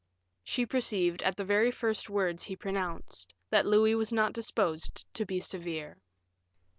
She 0.43 0.65
perceived, 0.65 1.21
at 1.21 1.37
the 1.37 1.45
very 1.45 1.69
first 1.69 2.09
words 2.09 2.41
he 2.45 2.55
pronounced, 2.55 3.35
that 3.51 3.67
Louis 3.67 3.93
was 3.93 4.11
not 4.11 4.33
disposed 4.33 5.05
to 5.13 5.27
be 5.27 5.39
severe. 5.39 5.95